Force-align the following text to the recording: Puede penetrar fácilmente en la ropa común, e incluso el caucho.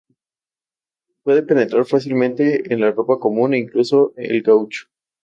Puede 1.21 1.43
penetrar 1.43 1.85
fácilmente 1.85 2.73
en 2.73 2.79
la 2.81 2.89
ropa 2.91 3.19
común, 3.19 3.53
e 3.53 3.59
incluso 3.59 4.13
el 4.17 4.41
caucho. 4.41 4.87